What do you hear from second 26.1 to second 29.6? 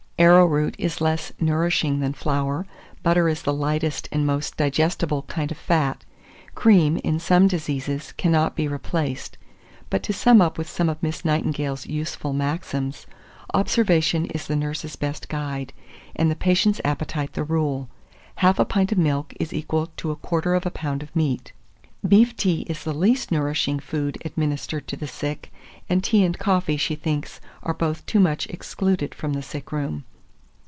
and coffee, she thinks, are both too much excluded from the